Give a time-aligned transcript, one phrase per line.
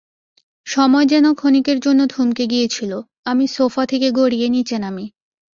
[0.67, 2.91] সময় যেন ক্ষণিকের জন্য থমকে গিয়েছিল,
[3.25, 5.05] আমি সোফা থেকে গড়িয়ে নিচে নামি।